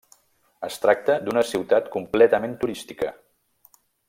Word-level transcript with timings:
Es 0.67 0.77
tracta 0.85 1.17
d'una 1.27 1.43
ciutat 1.49 1.93
completament 1.97 2.57
turística. 2.65 3.13